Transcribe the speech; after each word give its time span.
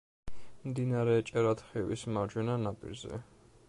მდინარე 0.69 1.19
ჭერათხევის 1.29 2.07
მარჯვენა 2.17 2.61
ნაპირზე. 2.67 3.27